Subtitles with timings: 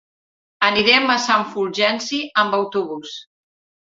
[0.67, 3.13] Anirem a Sant Fulgenci amb autobús.